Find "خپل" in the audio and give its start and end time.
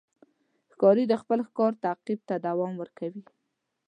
1.21-1.39